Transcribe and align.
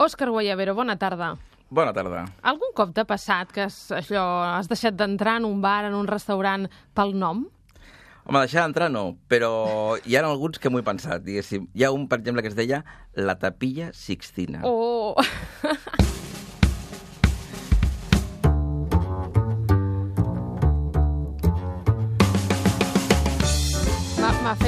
Òscar 0.00 0.30
Guayavero, 0.32 0.72
bona 0.72 0.94
tarda. 0.96 1.34
Bona 1.68 1.92
tarda. 1.92 2.22
Algun 2.48 2.70
cop 2.72 2.94
t'ha 2.96 3.02
passat 3.04 3.50
que 3.52 3.66
has, 3.66 3.74
allò, 3.92 4.22
has 4.56 4.70
deixat 4.70 4.96
d'entrar 4.96 5.34
en 5.42 5.44
un 5.44 5.58
bar, 5.60 5.84
en 5.90 5.96
un 5.98 6.08
restaurant, 6.08 6.64
pel 6.96 7.12
nom? 7.20 7.42
Home, 8.24 8.40
deixar 8.40 8.64
d'entrar 8.64 8.88
no, 8.88 9.18
però 9.28 9.50
hi 10.00 10.16
ha 10.16 10.22
alguns 10.24 10.56
que 10.56 10.72
m'ho 10.72 10.80
he 10.80 10.86
pensat, 10.86 11.20
diguéssim. 11.26 11.68
Hi 11.76 11.84
ha 11.84 11.92
un, 11.92 12.08
per 12.08 12.22
exemple, 12.22 12.40
que 12.40 12.48
es 12.48 12.56
deia 12.56 12.80
La 13.12 13.36
Tapilla 13.42 13.90
Sixtina. 13.92 14.62
Oh! 14.64 15.20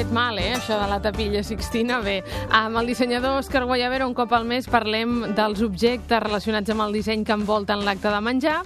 Fet 0.03 0.11
mal, 0.11 0.37
eh, 0.39 0.55
això 0.55 0.75
de 0.81 0.87
la 0.89 0.99
tapilla 0.99 1.43
Sixtina. 1.43 2.01
Bé, 2.01 2.23
amb 2.51 2.75
el 2.77 2.87
dissenyador 2.87 3.37
Òscar 3.39 3.63
Guayavero 3.63 4.07
un 4.07 4.13
cop 4.13 4.33
al 4.33 4.43
mes 4.43 4.67
parlem 4.67 5.33
dels 5.35 5.61
objectes 5.63 6.23
relacionats 6.23 6.69
amb 6.73 6.83
el 6.83 6.93
disseny 6.97 7.23
que 7.23 7.31
envolten 7.31 7.85
l'acte 7.85 8.09
de 8.11 8.21
menjar 8.21 8.57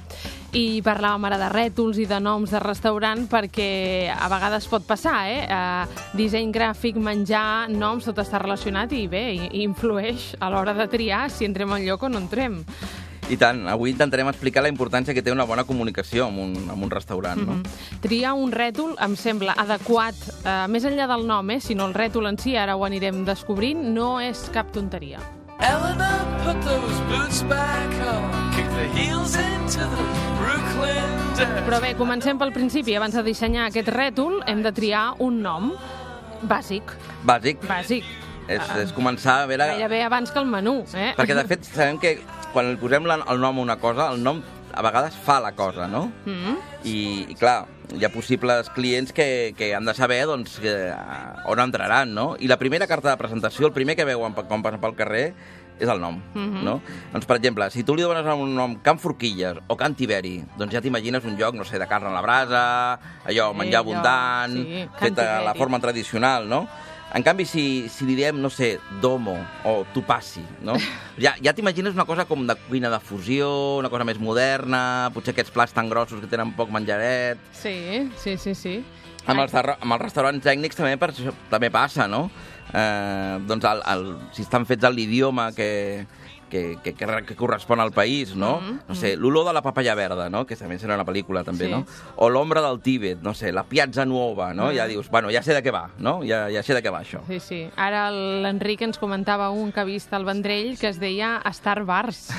i 0.53 0.81
parlàvem 0.81 1.27
ara 1.27 1.37
de 1.37 1.49
rètols 1.51 1.99
i 2.01 2.07
de 2.09 2.19
noms 2.19 2.49
de 2.49 2.59
restaurant 2.63 3.27
perquè 3.29 4.09
a 4.09 4.29
vegades 4.31 4.65
pot 4.67 4.85
passar, 4.87 5.27
eh? 5.27 5.45
eh 5.45 6.17
disseny 6.17 6.51
gràfic, 6.51 6.95
menjar, 6.95 7.69
noms, 7.69 8.05
tot 8.05 8.17
està 8.17 8.41
relacionat 8.41 8.91
i 8.93 9.07
bé, 9.07 9.51
influeix 9.51 10.33
a 10.39 10.49
l'hora 10.49 10.73
de 10.73 10.87
triar 10.87 11.29
si 11.29 11.45
entrem 11.45 11.73
al 11.73 11.85
lloc 11.85 12.03
o 12.03 12.09
no 12.09 12.17
entrem. 12.23 12.63
I 13.27 13.35
tant, 13.35 13.65
avui 13.67 13.91
intentarem 13.91 14.29
explicar 14.31 14.63
la 14.63 14.69
importància 14.71 15.13
que 15.13 15.21
té 15.23 15.33
una 15.33 15.43
bona 15.43 15.65
comunicació 15.67 16.29
amb 16.29 16.39
un, 16.45 16.53
amb 16.71 16.85
un 16.87 16.91
restaurant, 16.93 17.41
no? 17.43 17.57
Mm. 17.59 17.99
Triar 18.05 18.33
un 18.39 18.53
rètol 18.55 18.95
em 19.03 19.17
sembla 19.19 19.55
adequat, 19.59 20.15
eh, 20.45 20.53
més 20.71 20.87
enllà 20.87 21.09
del 21.11 21.27
nom, 21.27 21.51
eh, 21.51 21.59
sinó 21.59 21.89
el 21.91 21.95
rètol 21.97 22.29
en 22.31 22.39
si, 22.39 22.55
ara 22.55 22.77
ho 22.77 22.85
anirem 22.87 23.25
descobrint, 23.27 23.83
no 23.91 24.21
és 24.23 24.47
cap 24.55 24.71
tonteria. 24.71 25.19
Eleanor 25.59 26.23
put 26.45 26.61
those 26.63 27.01
boots 27.11 27.43
back 27.51 27.91
on, 28.07 28.31
kicked 28.55 28.71
the 28.77 28.87
heels 28.95 29.35
into 29.35 29.83
the 29.83 30.07
Brooklyn 30.39 31.17
dirt. 31.37 31.65
Però 31.67 31.81
bé, 31.83 31.91
comencem 31.97 32.39
pel 32.39 32.53
principi. 32.55 32.95
Abans 32.97 33.17
de 33.17 33.23
dissenyar 33.25 33.67
aquest 33.69 33.91
rètol 33.93 34.39
hem 34.47 34.63
de 34.65 34.71
triar 34.75 35.09
un 35.23 35.41
nom 35.43 35.73
bàsic, 36.47 36.95
Bàsic. 37.27 37.61
bàsic. 37.67 38.07
És, 38.47 38.63
és 38.79 38.93
començar 38.95 39.41
a 39.43 39.47
veure... 39.49 39.65
Gairebé 39.73 40.05
abans 40.05 40.31
que 40.31 40.39
el 40.39 40.47
menú, 40.47 40.77
eh? 40.95 41.09
Perquè, 41.17 41.35
de 41.35 41.43
fet, 41.49 41.65
sabem 41.67 41.97
que 41.99 42.13
quan 42.53 42.71
li 42.71 42.77
posem 42.81 43.05
la, 43.09 43.19
el 43.29 43.39
nom 43.41 43.59
a 43.59 43.61
una 43.61 43.77
cosa, 43.81 44.09
el 44.13 44.21
nom 44.23 44.41
a 44.77 44.81
vegades 44.85 45.15
fa 45.25 45.39
la 45.41 45.53
cosa, 45.57 45.87
no? 45.87 46.07
Mm? 46.25 46.55
I, 46.85 46.97
i 47.33 47.35
clar, 47.39 47.65
hi 47.97 48.03
ha 48.05 48.09
possibles 48.13 48.69
clients 48.75 49.13
que, 49.15 49.53
que 49.57 49.71
han 49.75 49.85
de 49.87 49.93
saber 49.97 50.25
doncs, 50.29 50.59
que, 50.61 50.73
on 51.49 51.59
entraran, 51.63 52.13
no? 52.13 52.35
I 52.39 52.47
la 52.51 52.59
primera 52.61 52.87
carta 52.87 53.09
de 53.09 53.17
presentació, 53.17 53.67
el 53.67 53.73
primer 53.73 53.95
que 53.97 54.05
veuen 54.05 54.35
quan 54.37 54.61
passen 54.65 54.81
pel 54.83 54.95
carrer, 54.99 55.31
és 55.77 55.85
el 55.93 55.99
nom, 56.01 56.15
Mhm. 56.33 56.63
no? 56.65 56.79
Doncs, 57.13 57.27
per 57.29 57.35
exemple, 57.37 57.69
si 57.69 57.83
tu 57.85 57.93
li 57.95 58.01
dones 58.01 58.25
un 58.33 58.55
nom 58.57 58.75
Can 58.81 58.97
Forquilles 58.97 59.59
o 59.67 59.77
Can 59.77 59.93
Tiberi, 59.93 60.43
doncs 60.57 60.73
ja 60.73 60.81
t'imagines 60.81 61.23
un 61.25 61.37
lloc, 61.37 61.53
no 61.53 61.63
sé, 61.65 61.77
de 61.77 61.85
carn 61.87 62.07
a 62.09 62.13
la 62.15 62.21
brasa, 62.25 62.63
allò, 63.25 63.51
Sí, 63.51 63.57
menjar 63.59 63.81
allò, 63.83 63.91
abundant, 63.93 64.55
sí, 64.57 64.87
fet 64.97 65.19
a 65.21 65.41
la 65.45 65.53
forma 65.53 65.79
tradicional, 65.79 66.47
no? 66.49 66.67
En 67.15 67.23
canvi, 67.23 67.45
si, 67.47 67.63
si 67.87 68.03
li 68.03 68.17
diem, 68.17 68.35
no 68.43 68.49
sé, 68.51 68.75
domo 69.01 69.37
o 69.63 69.79
tupassi, 69.93 70.43
no? 70.65 70.75
Ja, 71.17 71.31
ja 71.41 71.49
t'imagines 71.57 71.95
una 71.95 72.05
cosa 72.05 72.27
com 72.29 72.43
de 72.45 72.53
cuina 72.67 72.91
de 72.93 72.99
fusió, 73.01 73.47
una 73.79 73.89
cosa 73.89 74.05
més 74.05 74.19
moderna, 74.21 75.09
potser 75.15 75.33
aquests 75.33 75.53
plats 75.55 75.73
tan 75.73 75.89
grossos 75.89 76.21
que 76.21 76.29
tenen 76.29 76.51
poc 76.53 76.69
menjaret... 76.69 77.41
Sí, 77.57 78.05
sí, 78.21 78.35
sí, 78.37 78.53
sí. 78.53 78.75
Amb 79.25 79.41
els, 79.41 79.55
amb 79.57 79.95
els 79.95 80.03
restaurants 80.03 80.45
tècnics 80.45 80.77
també, 80.77 80.93
per, 81.01 81.09
també 81.49 81.71
passa, 81.73 82.05
no? 82.05 82.27
Eh, 82.69 83.39
doncs 83.49 83.65
el, 83.65 83.81
el, 83.95 84.05
si 84.35 84.45
estan 84.45 84.67
fets 84.69 84.85
a 84.85 84.93
l'idioma 84.93 85.49
que, 85.57 86.05
que, 86.49 86.77
que, 86.83 86.93
que, 86.93 87.05
que 87.25 87.35
correspon 87.35 87.79
al 87.79 87.91
país, 87.91 88.35
no? 88.35 88.61
Mhm, 88.61 88.79
No 88.87 88.95
sé, 88.95 89.15
l'olor 89.17 89.45
de 89.47 89.53
la 89.53 89.61
papaya 89.61 89.95
verda, 89.95 90.29
no? 90.29 90.45
Que 90.45 90.55
també 90.55 90.77
serà 90.79 90.95
una 90.95 91.05
pel·lícula, 91.05 91.43
també, 91.43 91.65
Sí. 91.65 91.71
no? 91.71 91.85
O 92.17 92.29
l'ombra 92.29 92.61
del 92.61 92.79
Tíbet, 92.81 93.21
no 93.21 93.33
sé, 93.33 93.51
la 93.51 93.63
Piazza 93.63 94.05
Nuova, 94.05 94.53
no? 94.53 94.71
Ja 94.73 94.87
dius, 94.87 95.09
bueno, 95.09 95.29
ja 95.31 95.41
sé 95.43 95.53
de 95.53 95.63
què 95.63 95.71
va, 95.73 95.89
no? 95.99 96.21
Ja, 96.23 96.49
ja 96.49 96.63
sé 96.63 96.73
de 96.73 96.81
què 96.83 96.91
va 96.91 97.01
això. 97.01 97.21
Sí, 97.27 97.39
sí. 97.39 97.69
Ara 97.75 98.09
l'Enric 98.11 98.81
ens 98.81 98.97
comentava 98.97 99.49
un 99.51 99.71
que 99.71 99.79
ha 99.81 99.83
vist 99.83 100.13
al 100.13 100.25
Vendrell 100.25 100.77
que 100.79 100.87
es 100.89 100.99
deia 100.99 101.41
Star 101.51 101.83
Bars. 101.85 102.29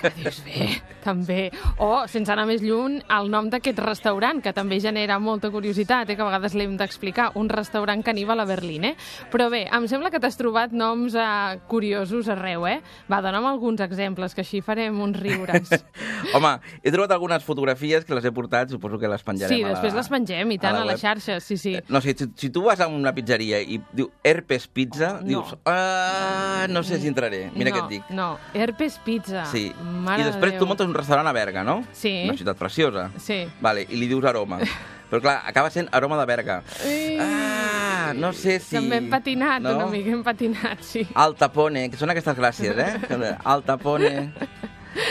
que 0.00 0.10
dius, 0.16 0.42
bé, 0.44 0.82
també. 1.04 1.50
O, 1.78 2.06
sense 2.08 2.32
anar 2.32 2.46
més 2.46 2.62
lluny, 2.62 3.00
el 3.08 3.30
nom 3.30 3.48
d'aquest 3.50 3.78
restaurant, 3.78 4.40
que 4.42 4.52
també 4.52 4.80
genera 4.80 5.18
molta 5.18 5.50
curiositat, 5.50 6.10
eh, 6.10 6.16
que 6.16 6.22
a 6.22 6.28
vegades 6.28 6.54
l'hem 6.54 6.76
d'explicar, 6.76 7.30
un 7.40 7.48
restaurant 7.48 8.02
caníbal 8.04 8.40
a 8.40 8.44
Berlín, 8.44 8.84
eh? 8.84 8.96
Però 9.32 9.48
bé, 9.50 9.66
em 9.72 9.86
sembla 9.88 10.10
que 10.10 10.20
t'has 10.20 10.36
trobat 10.36 10.72
noms 10.72 11.14
eh, 11.14 11.58
curiosos 11.68 12.28
arreu, 12.28 12.66
eh? 12.66 12.80
Va, 13.10 13.20
dona'm 13.30 13.46
alguns 13.48 13.80
exemples, 13.80 14.34
que 14.36 14.42
així 14.44 14.60
farem 14.62 14.98
uns 15.00 15.16
riures. 15.18 15.70
Home, 16.36 16.52
he 16.82 16.90
trobat 16.92 17.14
algunes 17.16 17.42
fotografies 17.46 18.04
que 18.04 18.14
les 18.14 18.24
he 18.28 18.32
portat, 18.34 18.68
suposo 18.74 18.98
que 19.00 19.08
les 19.10 19.22
penjarem 19.26 19.54
Sí, 19.56 19.62
a 19.64 19.68
la, 19.70 19.74
després 19.78 19.96
les 19.96 20.10
pengem, 20.12 20.52
i 20.52 20.58
tant, 20.60 20.76
a, 20.76 20.84
la 20.84 20.90
les 20.92 20.98
web. 20.98 21.04
xarxes, 21.06 21.44
sí, 21.46 21.56
sí. 21.56 21.74
Eh, 21.78 21.84
No 21.88 22.02
sé, 22.04 22.14
si, 22.18 22.28
si 22.36 22.50
tu 22.50 22.62
vas 22.66 22.80
a 22.80 22.88
una 22.90 23.14
pizzeria 23.16 23.62
i 23.62 23.80
diu 23.96 24.10
Herpes 24.22 24.66
Pizza, 24.68 25.14
No. 25.20 25.26
dius, 25.30 25.56
ah, 25.66 26.66
no 26.68 26.82
sé 26.82 26.98
si 27.00 27.08
entraré. 27.08 27.50
Mira 27.54 27.70
no, 27.70 27.76
què 27.76 27.82
et 27.84 27.90
dic. 27.96 28.10
No, 28.10 28.28
Herpes 28.54 28.98
Pizza. 29.04 29.44
Sí. 29.50 29.70
Mare 29.80 30.22
I 30.22 30.28
després 30.30 30.52
de 30.54 30.58
tu 30.60 30.66
muntes 30.68 30.86
un 30.86 30.94
restaurant 30.94 31.26
a 31.26 31.32
Berga, 31.32 31.64
no? 31.64 31.80
Sí. 31.92 32.22
Una 32.28 32.36
ciutat 32.36 32.58
preciosa. 32.58 33.10
Sí. 33.18 33.44
Vale, 33.60 33.86
i 33.88 33.96
li 34.00 34.08
dius 34.10 34.24
aroma. 34.24 34.60
Però 35.10 35.18
clar, 35.24 35.40
acaba 35.50 35.70
sent 35.74 35.88
aroma 35.90 36.18
de 36.20 36.26
Berga. 36.28 36.60
Ai. 36.86 37.16
Ah, 37.18 37.69
no 38.16 38.32
sé 38.36 38.58
si... 38.62 38.76
També 38.76 39.00
hem 39.00 39.10
patinat, 39.12 39.62
no? 39.64 39.76
una 39.78 39.90
mica 39.92 40.14
hem 40.14 40.24
patinat, 40.26 40.82
sí. 40.86 41.06
Al 41.14 41.36
tapone, 41.38 41.88
que 41.92 42.00
són 42.00 42.12
aquestes 42.14 42.38
gràcies, 42.38 42.80
eh? 42.80 43.36
Al 43.54 43.66
tapone... 43.66 44.30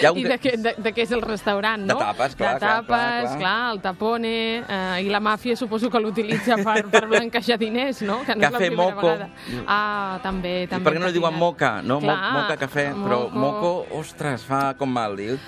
Hi 0.02 0.06
ha 0.06 0.12
un... 0.12 0.20
I 0.20 0.24
de 0.28 0.38
què, 0.42 0.56
de, 0.60 0.74
de 0.78 0.92
què 0.96 1.04
és 1.06 1.14
el 1.16 1.22
restaurant, 1.24 1.86
De 1.88 1.94
no? 1.94 2.00
tapes, 2.02 2.36
clar, 2.36 2.54
De 2.56 2.60
clar, 2.64 2.74
tapes, 2.82 2.88
clar, 2.90 3.22
clar. 3.28 3.38
clar, 3.40 3.72
el 3.74 3.82
tapone, 3.86 4.34
eh, 4.60 5.06
i 5.06 5.10
la 5.14 5.22
màfia 5.24 5.56
suposo 5.60 5.90
que 5.90 6.02
l'utilitza 6.04 6.58
per, 6.68 6.84
per 6.92 7.06
blanquejar 7.08 7.60
diners, 7.62 8.04
no? 8.08 8.20
Que 8.28 8.36
no 8.36 8.44
és 8.44 8.50
Cafè 8.50 8.52
la 8.52 8.66
primera 8.66 8.96
moco. 8.96 9.08
vegada. 9.08 9.30
Ah, 9.66 10.20
també, 10.24 10.64
I 10.64 10.68
també. 10.68 10.84
per 10.90 10.96
què 10.98 11.04
no 11.04 11.08
li 11.08 11.18
diuen 11.20 11.40
moca? 11.40 11.72
No, 11.82 12.02
Clar, 12.04 12.20
moca 12.36 12.60
cafè, 12.60 12.90
però 12.94 13.24
moco. 13.30 13.40
moco, 13.40 13.74
ostres, 14.00 14.44
fa 14.44 14.74
com 14.80 14.92
mal, 14.92 15.16
diu. 15.20 15.40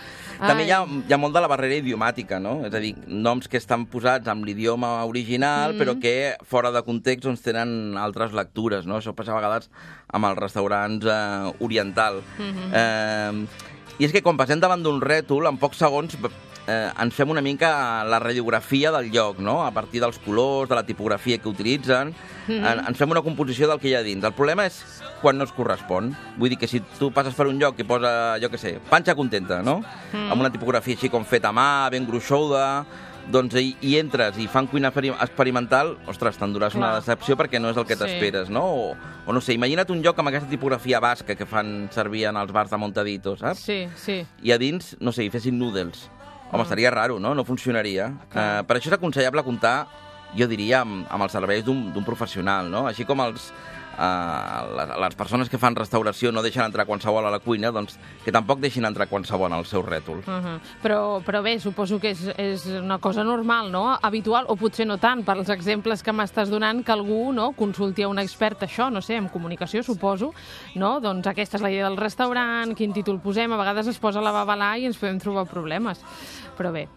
També 0.41 0.64
hi 0.66 0.72
ha, 0.74 0.80
hi 0.81 1.14
ha 1.14 1.20
molt 1.22 1.36
de 1.36 1.41
la 1.44 1.50
barrera 1.52 1.75
idiomàtica, 1.78 2.40
no? 2.41 2.56
És 2.66 2.74
a 2.74 2.80
dir, 2.81 2.96
noms 3.06 3.46
que 3.52 3.59
estan 3.62 3.84
posats 3.86 4.25
amb 4.31 4.47
l'idioma 4.47 4.90
original, 5.06 5.75
mm. 5.75 5.78
però 5.78 5.94
que 6.02 6.16
fora 6.50 6.72
de 6.74 6.81
context 6.88 7.28
doncs, 7.28 7.44
tenen 7.46 7.94
altres 8.02 8.34
lectures, 8.34 8.88
no? 8.90 8.97
Això 8.97 9.14
passa 9.14 9.36
a 9.36 9.38
vegades 9.38 9.70
amb 10.09 10.31
els 10.31 10.40
restaurants 10.41 11.06
eh, 11.06 11.53
oriental. 11.62 12.24
Mm 12.40 12.50
-hmm. 12.56 12.74
eh, 12.74 13.70
I 14.00 14.07
és 14.07 14.13
que 14.13 14.24
quan 14.24 14.40
passem 14.40 14.59
davant 14.59 14.81
d'un 14.84 15.02
rètol, 15.02 15.47
en 15.50 15.59
pocs 15.62 15.81
segons 15.81 16.16
eh, 16.68 16.90
ens 17.02 17.16
fem 17.16 17.29
una 17.29 17.41
mica 17.41 18.03
la 18.07 18.19
radiografia 18.19 18.91
del 18.91 19.12
lloc, 19.12 19.40
no? 19.40 19.62
A 19.66 19.72
partir 19.72 20.02
dels 20.02 20.19
colors, 20.24 20.69
de 20.69 20.78
la 20.78 20.85
tipografia 20.85 21.38
que 21.38 21.50
utilitzen, 21.50 22.13
mm 22.47 22.52
-hmm. 22.52 22.72
en, 22.72 22.85
ens 22.88 22.97
fem 22.97 23.12
una 23.12 23.22
composició 23.22 23.68
del 23.68 23.79
que 23.79 23.90
hi 23.90 23.96
ha 23.96 24.03
dins. 24.03 24.24
El 24.24 24.34
problema 24.34 24.66
és 24.66 25.02
quan 25.22 25.38
no 25.38 25.44
es 25.44 25.52
correspon. 25.52 26.16
Vull 26.38 26.50
dir 26.50 26.57
que 26.57 26.68
si 26.68 26.79
tu 27.00 27.12
passes 27.12 27.34
per 27.34 27.47
un 27.47 27.59
lloc 27.59 27.79
i 27.79 27.84
posa, 27.84 28.38
jo 28.41 28.50
què 28.50 28.57
sé, 28.57 28.79
panxa 28.90 29.16
contenta, 29.16 29.62
no? 29.62 29.84
Mm. 30.13 30.31
Amb 30.31 30.41
una 30.41 30.52
tipografia 30.52 30.96
així 30.96 31.09
com 31.09 31.25
feta 31.25 31.50
a 31.50 31.52
mà, 31.52 31.90
ben 31.90 32.06
gruixuda, 32.06 32.85
doncs 33.30 33.56
hi, 33.56 33.76
hi 33.82 33.98
entres 34.00 34.38
i 34.42 34.48
fan 34.48 34.68
cuina 34.68 34.90
experi- 34.92 35.14
experimental, 35.14 35.98
ostres, 36.08 36.40
t'enduràs 36.40 36.76
una 36.76 36.96
decepció 36.96 37.38
perquè 37.38 37.59
no 37.62 37.70
és 37.70 37.78
el 37.78 37.86
que 37.86 37.96
Sí. 37.96 38.00
t'esperes, 38.04 38.50
no? 38.50 38.64
O, 38.66 38.96
o 39.26 39.34
no 39.34 39.42
sé, 39.42 39.54
imagina't 39.54 39.90
un 39.92 40.02
lloc 40.02 40.18
amb 40.20 40.30
aquesta 40.30 40.50
tipografia 40.50 41.00
basca 41.00 41.36
que 41.36 41.46
fan 41.46 41.90
servir 41.92 42.26
en 42.26 42.38
els 42.38 42.52
bars 42.52 42.72
de 42.72 42.78
Montadito, 42.78 43.38
saps? 43.38 43.59
Sí, 43.59 43.88
sí. 43.96 44.26
i 44.42 44.52
a 44.52 44.58
dins, 44.58 44.98
no 45.00 45.12
sé, 45.12 45.24
hi 45.24 45.30
fessin 45.30 45.58
noodles. 45.59 46.09
Home, 46.52 46.62
Ah. 46.62 46.64
estaria 46.64 46.92
raro, 46.92 47.20
no? 47.20 47.34
No 47.36 47.46
funcionaria. 47.46 48.12
Clar. 48.30 48.62
Uh, 48.64 48.68
per 48.68 48.78
això 48.78 48.88
és 48.88 48.94
aconsellable 48.94 49.44
comptar, 49.44 49.88
jo 50.36 50.48
diria, 50.48 50.82
amb, 50.82 51.06
amb 51.09 51.24
els 51.24 51.32
serveis 51.32 51.64
d'un 51.64 52.03
professional, 52.03 52.70
no? 52.70 52.88
Així 52.88 53.06
com 53.06 53.20
els, 53.22 53.53
uh, 53.97 54.75
les, 54.78 54.94
les 55.03 55.16
persones 55.16 55.50
que 55.50 55.59
fan 55.62 55.75
restauració 55.75 56.31
no 56.31 56.44
deixen 56.44 56.63
entrar 56.66 56.85
qualsevol 56.90 57.25
a 57.28 57.31
la 57.34 57.40
cuina, 57.44 57.72
doncs 57.72 57.97
que 58.25 58.34
tampoc 58.34 58.62
deixin 58.63 58.85
entrar 58.88 59.08
qualsevol 59.09 59.53
al 59.53 59.66
seu 59.66 59.84
rètol. 59.84 60.22
Uh 60.26 60.40
-huh. 60.41 60.59
però, 60.84 61.22
però 61.23 61.41
bé, 61.41 61.59
suposo 61.59 61.99
que 61.99 62.11
és, 62.11 62.22
és 62.38 62.66
una 62.66 62.99
cosa 62.99 63.23
normal, 63.23 63.72
no? 63.72 63.97
Habitual, 64.02 64.46
o 64.47 64.55
potser 64.55 64.85
no 64.85 64.97
tant, 64.97 65.23
per 65.23 65.38
als 65.38 65.49
exemples 65.49 66.03
que 66.03 66.11
m'estàs 66.11 66.49
donant, 66.49 66.84
que 66.84 66.91
algú 66.91 67.34
no, 67.34 67.52
consulti 67.53 68.03
a 68.03 68.08
un 68.08 68.20
expert 68.20 68.64
això, 68.64 68.90
no 68.91 69.02
sé, 69.02 69.16
en 69.16 69.29
comunicació, 69.29 69.84
suposo, 69.84 70.34
no? 70.76 70.99
Doncs 70.99 71.28
aquesta 71.28 71.58
és 71.58 71.64
la 71.64 71.72
idea 71.72 71.88
del 71.88 71.97
restaurant, 71.97 72.76
quin 72.76 72.93
títol 72.93 73.20
posem, 73.20 73.52
a 73.52 73.58
vegades 73.58 73.88
es 73.88 73.99
posa 73.99 74.22
la 74.22 74.32
babalà 74.32 74.78
i 74.78 74.85
ens 74.85 74.97
podem 74.97 75.20
trobar 75.20 75.46
problemes. 75.46 75.99
Però 76.58 76.72
bé, 76.72 76.88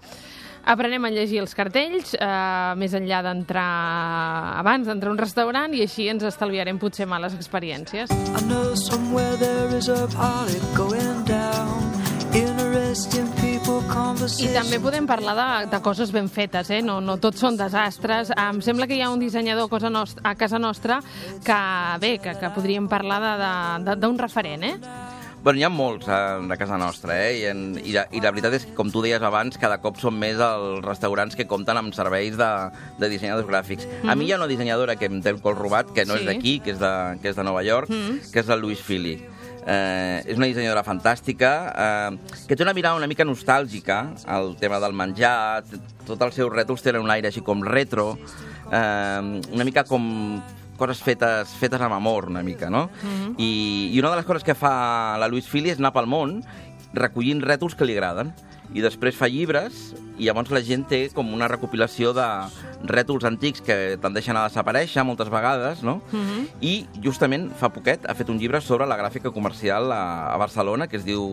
aprenem 0.66 1.04
a 1.04 1.10
llegir 1.10 1.40
els 1.42 1.54
cartells, 1.54 2.14
eh, 2.14 2.74
més 2.80 2.94
enllà 2.94 3.22
d'entrar, 3.22 4.58
abans 4.60 4.86
d'entrar 4.86 5.10
a 5.10 5.14
un 5.14 5.18
restaurant, 5.18 5.74
i 5.74 5.82
així 5.82 6.08
ens 6.08 6.24
estalviarem 6.24 6.78
potser 6.78 7.06
males 7.06 7.34
experiències. 7.34 8.10
I 8.10 8.42
know 8.48 8.74
somewhere 8.74 9.36
there 9.36 9.76
is 9.76 9.88
a 9.88 10.08
going 10.74 11.24
down. 11.24 12.04
I 12.34 12.42
també 14.50 14.80
podem 14.82 15.04
parlar 15.06 15.34
de, 15.38 15.44
de 15.70 15.78
coses 15.84 16.10
ben 16.10 16.26
fetes, 16.26 16.66
eh? 16.74 16.80
no, 16.82 16.96
no 16.98 17.14
tots 17.22 17.38
són 17.44 17.54
desastres. 17.54 18.32
Em 18.34 18.58
sembla 18.64 18.88
que 18.90 18.96
hi 18.98 19.04
ha 19.06 19.10
un 19.12 19.22
dissenyador 19.22 19.68
a 19.68 19.70
casa 19.70 19.90
nostra, 19.94 20.24
a 20.26 20.34
casa 20.34 20.58
nostra 20.58 20.98
que, 21.46 21.58
bé, 22.02 22.16
que, 22.18 22.34
que 22.40 22.50
podríem 22.56 22.88
parlar 22.90 23.20
d'un 23.94 24.18
referent, 24.18 24.66
eh? 24.66 24.74
Bueno, 25.44 25.58
hi 25.60 25.64
ha 25.66 25.68
molts 25.68 26.06
a, 26.08 26.38
a 26.40 26.56
casa 26.56 26.78
nostra, 26.80 27.18
eh? 27.20 27.32
I, 27.36 27.42
en, 27.50 27.58
i, 27.76 27.92
la, 27.92 28.06
I 28.16 28.22
la 28.24 28.30
veritat 28.32 28.54
és 28.56 28.62
que, 28.64 28.72
com 28.72 28.88
tu 28.88 29.02
deies 29.04 29.20
abans, 29.20 29.58
cada 29.60 29.76
cop 29.82 29.98
són 30.00 30.16
més 30.16 30.38
els 30.40 30.80
restaurants 30.86 31.36
que 31.36 31.44
compten 31.44 31.76
amb 31.76 31.92
serveis 31.92 32.38
de, 32.40 32.48
de 32.96 33.10
dissenyadors 33.12 33.50
gràfics. 33.50 33.84
Mm 33.84 33.92
-hmm. 33.92 34.10
A 34.10 34.14
mi 34.16 34.24
hi 34.24 34.32
ha 34.32 34.38
una 34.38 34.48
dissenyadora 34.48 34.96
que 34.96 35.04
em 35.04 35.20
té 35.20 35.28
el 35.28 35.42
col 35.42 35.54
robat, 35.54 35.92
que 35.92 36.06
no 36.06 36.14
Sí. 36.14 36.20
és 36.20 36.26
d'aquí, 36.26 36.60
que, 36.60 36.70
és 36.70 36.78
de, 36.78 37.18
que 37.20 37.28
és 37.28 37.36
de 37.36 37.44
Nova 37.44 37.62
York, 37.62 37.90
mm 37.90 37.94
-hmm. 37.94 38.30
que 38.32 38.40
és 38.40 38.46
la 38.46 38.56
Louise 38.56 38.82
Philly. 38.82 39.20
Eh, 39.66 40.22
és 40.26 40.36
una 40.36 40.46
dissenyadora 40.46 40.82
fantàstica 40.82 41.72
eh, 41.76 42.18
que 42.48 42.56
té 42.56 42.62
una 42.62 42.72
mirada 42.72 42.96
una 42.96 43.06
mica 43.06 43.24
nostàlgica 43.24 44.14
al 44.26 44.56
tema 44.56 44.80
del 44.80 44.92
menjar, 44.94 45.62
tots 46.06 46.20
els 46.22 46.34
seus 46.34 46.50
rètols 46.52 46.82
tenen 46.82 47.02
un 47.02 47.10
aire 47.10 47.28
així 47.28 47.42
com 47.42 47.62
retro, 47.62 48.18
eh, 48.72 49.40
una 49.52 49.64
mica 49.64 49.84
com 49.84 50.42
coses 50.78 51.02
fetes, 51.02 51.54
fetes 51.60 51.80
amb 51.80 51.96
amor, 51.96 52.28
una 52.30 52.42
mica, 52.42 52.70
no? 52.70 52.88
I, 53.38 53.90
I 53.92 54.00
una 54.00 54.10
de 54.10 54.20
les 54.20 54.26
coses 54.26 54.44
que 54.46 54.56
fa 54.58 55.16
la 55.20 55.28
Louise 55.28 55.50
Philly 55.50 55.74
és 55.74 55.80
anar 55.82 55.94
pel 55.94 56.10
món 56.10 56.40
recollint 56.94 57.42
rètols 57.42 57.74
que 57.74 57.86
li 57.88 57.96
agraden 57.96 58.32
i 58.74 58.82
després 58.82 59.16
fa 59.16 59.28
llibres 59.30 59.94
i 60.18 60.28
llavors 60.28 60.50
la 60.54 60.62
gent 60.62 60.84
té 60.86 61.00
com 61.14 61.32
una 61.34 61.48
recopilació 61.50 62.12
de 62.14 62.26
rètols 62.86 63.24
antics 63.26 63.62
que 63.64 63.96
tendeixen 64.02 64.36
a 64.36 64.44
desaparèixer 64.46 65.02
moltes 65.06 65.30
vegades, 65.32 65.82
no? 65.82 65.96
I 66.60 66.86
justament 67.02 67.48
fa 67.58 67.70
poquet 67.74 68.06
ha 68.06 68.14
fet 68.14 68.30
un 68.30 68.38
llibre 68.38 68.60
sobre 68.62 68.86
la 68.86 68.98
gràfica 69.00 69.32
comercial 69.34 69.90
a, 69.90 70.34
a 70.34 70.36
Barcelona 70.38 70.86
que 70.86 70.98
es 71.00 71.06
diu 71.06 71.24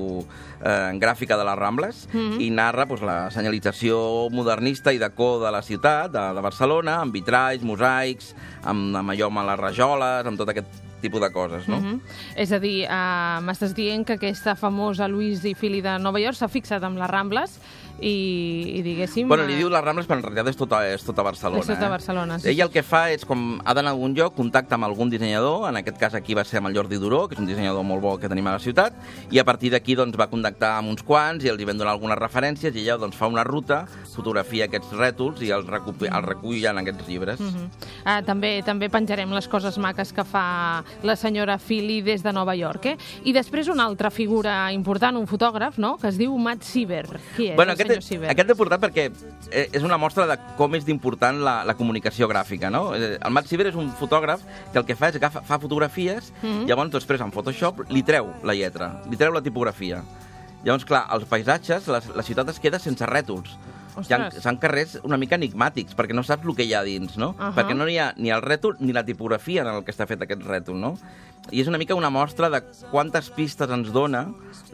eh, 0.63 0.91
Gràfica 1.01 1.37
de 1.37 1.45
les 1.45 1.59
Rambles 1.59 2.05
i 2.41 2.49
narra 2.49 2.85
doncs, 2.85 3.05
la 3.05 3.17
senyalització 3.33 4.29
modernista 4.33 4.93
i 4.93 5.01
deco 5.01 5.39
de 5.43 5.51
la 5.51 5.61
ciutat, 5.61 6.11
de, 6.13 6.23
de 6.35 6.41
Barcelona, 6.41 7.01
amb 7.01 7.13
vitralls, 7.13 7.65
mosaics, 7.65 8.33
amb, 8.63 8.95
amb 8.95 9.13
allò 9.13 9.29
amb 9.29 9.45
les 9.49 9.61
rajoles, 9.61 10.25
amb 10.25 10.41
tot 10.41 10.49
aquest 10.49 10.90
tipus 11.01 11.21
de 11.21 11.31
coses, 11.33 11.67
no? 11.67 11.79
Mhm. 11.79 11.99
És 12.35 12.51
a 12.51 12.59
dir, 12.59 12.85
uh, 12.85 13.41
m'estàs 13.43 13.75
dient 13.77 14.05
que 14.05 14.19
aquesta 14.19 14.55
famosa 14.55 15.07
Louise 15.07 15.49
i 15.49 15.55
Philly 15.55 15.81
de 15.81 15.97
Nova 15.99 16.21
York 16.21 16.37
s'ha 16.37 16.49
fixat 16.51 16.83
amb 16.83 16.97
les 17.01 17.09
Rambles 17.09 17.59
i, 18.01 18.79
i 18.79 18.81
diguéssim... 18.81 19.27
Bueno, 19.29 19.45
li 19.45 19.55
eh, 19.55 19.61
diu 19.61 19.69
les 19.71 19.83
Rambles, 19.83 20.07
però 20.09 20.17
en 20.19 20.25
realitat 20.25 20.49
és 20.51 20.57
tota, 20.57 20.81
és 20.89 21.03
tota 21.05 21.23
Barcelona. 21.25 21.61
És 21.61 21.69
tota 21.69 21.85
eh? 21.85 21.91
Barcelona, 21.93 22.39
sí, 22.41 22.49
Ella 22.51 22.65
el 22.65 22.73
que 22.73 22.83
fa 22.85 23.03
és, 23.13 23.23
com 23.29 23.59
ha 23.61 23.75
d'anar 23.77 23.93
a 23.93 23.95
algun 23.95 24.15
lloc, 24.17 24.33
contacta 24.37 24.77
amb 24.77 24.89
algun 24.89 25.11
dissenyador, 25.13 25.67
en 25.69 25.77
aquest 25.81 25.99
cas 26.01 26.17
aquí 26.17 26.35
va 26.37 26.43
ser 26.47 26.59
amb 26.59 26.71
el 26.71 26.77
Jordi 26.77 26.99
Duró, 27.01 27.27
que 27.29 27.37
és 27.37 27.43
un 27.43 27.49
dissenyador 27.49 27.85
molt 27.87 28.01
bo 28.03 28.15
que 28.21 28.29
tenim 28.31 28.49
a 28.49 28.55
la 28.57 28.63
ciutat, 28.63 28.97
i 29.29 29.39
a 29.39 29.45
partir 29.47 29.71
d'aquí 29.73 29.95
doncs, 29.99 30.17
va 30.19 30.29
contactar 30.31 30.73
amb 30.79 30.91
uns 30.93 31.05
quants 31.05 31.45
i 31.45 31.51
els 31.53 31.61
hi 31.61 31.69
van 31.69 31.79
donar 31.79 31.93
algunes 31.93 32.19
referències 32.19 32.73
i 32.73 32.83
ella 32.83 32.97
doncs, 33.01 33.17
fa 33.19 33.29
una 33.29 33.45
ruta, 33.47 33.83
fotografia 34.15 34.65
aquests 34.69 34.95
rètols 34.97 35.45
i 35.45 35.53
els, 35.53 35.69
recull, 35.69 36.01
els 36.09 36.27
recull 36.27 36.65
en 36.71 36.81
aquests 36.81 37.07
llibres. 37.07 37.39
Mm 37.39 37.53
-hmm. 37.53 37.87
Ah, 38.05 38.21
també 38.25 38.61
també 38.65 38.89
penjarem 38.89 39.31
les 39.31 39.47
coses 39.47 39.77
maques 39.77 40.11
que 40.13 40.23
fa 40.23 40.83
la 41.03 41.15
senyora 41.15 41.57
Philly 41.57 42.01
des 42.01 42.23
de 42.23 42.33
Nova 42.33 42.55
York, 42.55 42.85
eh? 42.85 42.97
I 43.23 43.33
després 43.33 43.67
una 43.67 43.85
altra 43.85 44.09
figura 44.09 44.71
important, 44.71 45.17
un 45.17 45.27
fotògraf, 45.27 45.77
no?, 45.77 45.97
que 45.97 46.07
es 46.07 46.17
diu 46.17 46.37
Matt 46.37 46.63
Sieber. 46.63 47.19
Qui 47.35 47.51
és 47.51 47.55
Bueno, 47.55 47.73
el 47.73 47.77
aquest, 47.91 48.07
Sieber? 48.07 48.29
aquest 48.31 48.51
l'he 48.51 48.57
portat 48.57 48.81
perquè 48.83 49.07
eh, 49.51 49.67
és 49.71 49.83
una 49.87 49.99
mostra 50.01 50.25
de 50.29 50.37
com 50.57 50.75
és 50.77 50.87
d'important 50.87 51.41
la, 51.45 51.61
la 51.67 51.75
comunicació 51.79 52.29
gràfica, 52.31 52.71
no? 52.73 52.91
Eh, 52.95 53.17
El 53.19 53.35
Matt 53.35 53.51
Sieber 53.51 53.69
és 53.71 53.77
un 53.79 53.91
fotògraf 53.99 54.43
que 54.71 54.81
el 54.81 54.87
que 54.87 54.97
fa 54.97 55.11
és 55.11 55.19
agafa, 55.19 55.43
fa 55.47 55.59
fotografies 55.59 56.31
mm 56.41 56.47
-hmm. 56.47 56.67
llavors 56.67 56.91
després 56.91 57.21
en 57.21 57.31
Photoshop 57.31 57.85
li 57.89 58.03
treu 58.03 58.33
la 58.43 58.53
lletra, 58.53 59.01
li 59.09 59.17
treu 59.17 59.33
la 59.33 59.41
tipografia. 59.41 60.03
Llavors, 60.63 60.85
clar, 60.85 61.07
els 61.15 61.25
paisatges, 61.25 61.87
la, 61.87 62.01
la 62.15 62.23
ciutat 62.23 62.49
es 62.49 62.59
queda 62.59 62.79
sense 62.79 63.05
rètols. 63.05 63.57
Hi 63.97 64.13
ha, 64.13 64.27
Ostres. 64.27 64.43
són 64.43 64.57
carrers 64.57 64.97
una 65.03 65.17
mica 65.17 65.35
enigmàtics, 65.35 65.95
perquè 65.97 66.13
no 66.15 66.23
saps 66.23 66.45
el 66.47 66.55
que 66.55 66.63
hi 66.63 66.73
ha 66.73 66.83
dins, 66.83 67.17
no? 67.17 67.33
Ahà. 67.37 67.51
Perquè 67.59 67.75
no 67.75 67.87
hi 67.87 67.97
ha 67.99 68.13
ni 68.17 68.31
el 68.31 68.41
rètol 68.41 68.77
ni 68.79 68.93
la 68.93 69.03
tipografia 69.05 69.61
en 69.61 69.67
el 69.75 69.83
que 69.83 69.91
està 69.91 70.07
fet 70.07 70.21
aquest 70.21 70.41
rètol, 70.47 70.79
no? 70.79 70.95
I 71.51 71.57
és 71.63 71.67
una 71.67 71.79
mica 71.81 71.95
una 71.97 72.11
mostra 72.13 72.51
de 72.53 72.59
quantes 72.91 73.31
pistes 73.33 73.67
ens 73.73 73.89
dona 73.91 74.27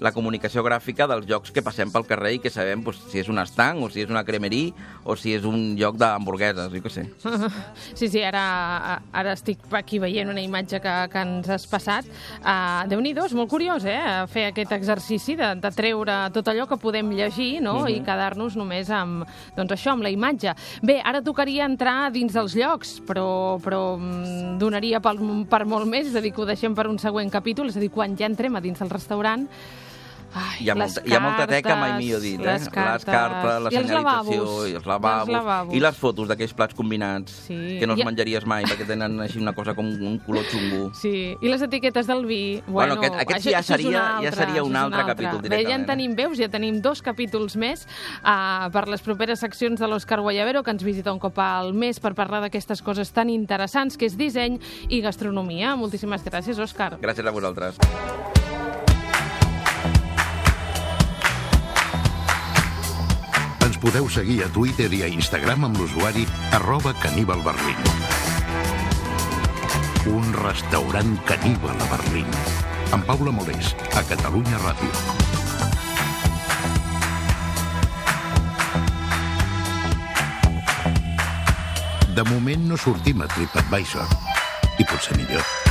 la 0.03 0.11
comunicació 0.11 0.61
gràfica 0.65 1.05
dels 1.07 1.25
llocs 1.25 1.53
que 1.55 1.61
passem 1.63 1.89
pel 1.93 2.03
carrer 2.05 2.33
i 2.35 2.39
que 2.43 2.49
sabem 2.51 2.81
doncs, 2.83 2.99
si 3.09 3.21
és 3.21 3.29
un 3.31 3.39
estanc 3.39 3.79
o 3.85 3.89
si 3.89 4.01
és 4.03 4.09
una 4.11 4.25
cremeria 4.27 4.73
o 5.07 5.15
si 5.15 5.31
és 5.33 5.45
un 5.47 5.77
lloc 5.79 5.95
d'hamburgueses, 5.95 6.67
jo 6.75 6.81
què 6.83 6.91
sé. 6.91 7.05
Sí, 7.95 8.09
sí, 8.11 8.19
ara, 8.21 8.99
ara 9.15 9.31
estic 9.37 9.63
aquí 9.79 9.97
veient 10.03 10.29
una 10.29 10.41
imatge 10.43 10.81
que, 10.83 10.95
que 11.13 11.21
ens 11.23 11.47
has 11.55 11.65
passat. 11.71 12.05
Uh, 12.43 12.83
Déu-n'hi-do, 12.91 13.23
és 13.25 13.33
molt 13.37 13.49
curiós, 13.49 13.85
eh?, 13.87 14.25
fer 14.27 14.49
aquest 14.51 14.75
exercici 14.75 15.37
de, 15.39 15.53
de 15.63 15.71
treure 15.71 16.17
tot 16.35 16.51
allò 16.51 16.67
que 16.67 16.77
podem 16.83 17.13
llegir, 17.15 17.61
no?, 17.63 17.77
Mhm. 17.85 17.95
i 17.95 18.01
quedar-nos 18.03 18.57
només 18.59 18.89
amb, 18.91 19.06
doncs 19.57 19.75
això, 19.75 19.95
amb 19.95 20.05
la 20.05 20.11
imatge. 20.13 20.53
Bé, 20.85 20.99
ara 21.03 21.23
tocaria 21.25 21.67
entrar 21.67 22.11
dins 22.15 22.35
dels 22.35 22.55
llocs, 22.57 22.97
però, 23.07 23.57
però 23.63 23.81
mm, 23.97 24.57
donaria 24.61 25.01
per, 25.03 25.17
per 25.49 25.63
molt 25.65 25.89
més, 25.89 26.11
és 26.11 26.15
a 26.17 26.23
dir, 26.23 26.33
que 26.35 26.43
ho 26.43 26.49
deixem 26.49 26.77
per 26.77 26.87
un 26.91 26.99
següent 27.01 27.31
capítol, 27.33 27.71
és 27.71 27.77
a 27.77 27.83
dir, 27.83 27.91
quan 27.93 28.15
ja 28.19 28.29
entrem 28.29 28.55
a 28.55 28.63
dins 28.63 28.79
del 28.81 28.93
restaurant, 28.93 29.47
Ai, 30.33 30.65
Hi 30.65 30.69
ha, 30.69 30.75
molta, 30.75 31.01
hi 31.05 31.13
ha 31.15 31.19
molta 31.23 31.45
teca, 31.47 31.75
mai 31.75 31.89
cartes, 31.91 32.05
millor 32.05 32.19
dit, 32.21 32.39
eh? 32.39 32.45
Les 32.45 32.65
cartes, 32.69 33.05
cartes, 33.05 33.61
la 33.63 33.69
I 33.71 33.75
els 33.79 33.87
senyalització, 33.87 34.43
lavabos. 34.43 34.69
i 34.69 34.73
els 34.75 34.85
lavabos, 34.85 35.27
I, 35.27 35.31
els 35.31 35.37
lavabos. 35.37 35.75
i 35.75 35.79
les 35.79 35.97
fotos 35.97 36.27
d'aquells 36.27 36.53
plats 36.53 36.75
combinats 36.75 37.31
Sí. 37.47 37.77
que 37.79 37.87
no 37.87 37.93
els 37.93 38.01
I- 38.01 38.05
menjaries 38.05 38.45
mai 38.45 38.65
perquè 38.65 38.85
tenen 38.85 39.19
així 39.21 39.39
una 39.39 39.53
cosa 39.53 39.73
com 39.73 39.85
un 39.87 40.19
color 40.19 40.43
xungo. 40.51 40.91
Sí, 41.01 41.35
i 41.41 41.47
les 41.47 41.61
etiquetes 41.61 42.07
del 42.07 42.25
vi... 42.25 42.61
Bueno, 42.67 42.95
Bueno, 42.97 43.01
aquest- 43.01 43.21
aquest 43.21 43.39
això- 43.47 43.51
ja 43.55 43.63
seria- 43.63 43.89
una 43.89 44.21
ja 44.21 44.31
seria 44.31 44.63
un 44.63 44.75
altre 44.75 44.99
una 45.03 45.07
capítol 45.15 45.41
Bé, 45.41 45.49
ja 45.49 45.55
en 45.55 45.57
directament, 45.57 45.81
eh? 45.83 45.85
tenim 45.93 46.15
veus, 46.15 46.37
ja 46.37 46.49
tenim 46.49 46.81
dos 46.81 47.01
capítols 47.01 47.55
més 47.55 47.87
uh, 48.23 48.69
per 48.71 48.87
les 48.89 49.01
properes 49.01 49.39
seccions 49.39 49.79
de 49.79 49.87
l'Òscar 49.87 50.19
Guayabero, 50.21 50.61
que 50.63 50.71
ens 50.71 50.83
visita 50.83 51.11
un 51.13 51.19
cop 51.19 51.39
al 51.39 51.73
mes 51.73 51.99
per 51.99 52.13
parlar 52.13 52.41
d'aquestes 52.41 52.81
coses 52.83 53.11
tan 53.11 53.29
interessants, 53.29 53.97
que 53.97 54.05
és 54.05 54.17
disseny 54.17 54.59
i 54.89 55.01
gastronomia. 55.01 55.75
Moltíssimes 55.75 56.23
gràcies, 56.23 56.59
Òscar. 56.59 56.99
Gràcies 57.01 57.25
a 57.25 57.31
vosaltres. 57.31 57.77
Ens 63.77 63.83
podeu 63.85 64.07
seguir 64.09 64.39
a 64.41 64.47
Twitter 64.49 64.87
i 64.89 65.03
a 65.05 65.07
Instagram 65.13 65.67
amb 65.67 65.77
l'usuari 65.77 66.23
arroba 66.57 66.95
caníbalberlín. 66.97 67.77
Un 70.09 70.31
restaurant 70.33 71.11
caníbal 71.29 71.77
a 71.85 71.89
Berlín. 71.91 72.25
Amb 72.89 73.05
Paula 73.05 73.29
Molés, 73.29 73.75
a 73.93 74.01
Catalunya 74.09 74.57
Ràdio. 74.65 74.89
De 82.17 82.25
moment 82.33 82.67
no 82.73 82.81
sortim 82.81 83.21
a 83.21 83.29
TripAdvisor. 83.37 84.19
I 84.81 84.89
potser 84.89 85.21
millor. 85.21 85.66